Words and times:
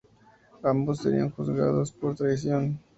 Ambos 0.63 1.01
serían 1.03 1.29
juzgados 1.29 1.91
por 1.91 2.15
traición. 2.15 2.79